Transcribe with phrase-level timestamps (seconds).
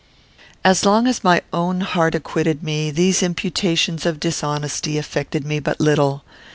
[0.63, 5.79] As long as my own heart acquitted me, these imputations of dishonesty affected me but
[5.79, 6.23] little.